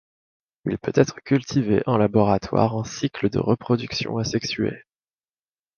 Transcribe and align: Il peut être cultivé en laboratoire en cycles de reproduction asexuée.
Il 0.65 0.79
peut 0.79 0.93
être 0.95 1.21
cultivé 1.23 1.83
en 1.85 1.95
laboratoire 1.95 2.75
en 2.75 2.83
cycles 2.83 3.29
de 3.29 3.37
reproduction 3.37 4.17
asexuée. 4.17 4.83